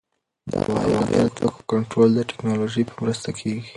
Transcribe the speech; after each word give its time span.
د 0.51 0.51
هوايي 0.65 0.95
الوتکو 1.01 1.59
کنټرول 1.71 2.09
د 2.13 2.19
ټکنالوژۍ 2.29 2.83
په 2.87 2.95
مرسته 3.01 3.29
کېږي. 3.39 3.63